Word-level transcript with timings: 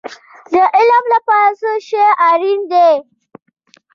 د 0.53 0.55
علم 0.75 1.03
لپاره 1.13 1.51
څه 1.61 1.71
شی 1.87 2.07
اړین 2.29 2.59
دی؟ 2.71 2.91